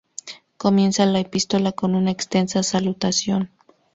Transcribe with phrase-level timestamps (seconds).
[0.57, 3.51] Comienza la epístola con una extensa salutación.